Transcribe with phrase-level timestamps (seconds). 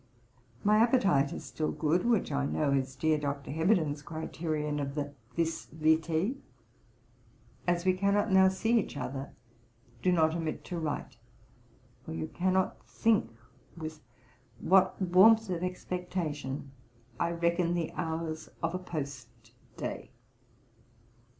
[0.63, 3.51] My appetite is still good, which I know is dear Dr.
[3.51, 6.37] Heberden's criterion of the vis vitoe.
[7.67, 9.29] As we cannot now see each other,
[10.01, 11.17] do not omit to write,
[12.03, 13.29] for you cannot think
[13.77, 14.01] with
[14.59, 16.71] what warmth of expectation
[17.19, 19.27] I reckon the hours of a post
[19.77, 20.09] day.'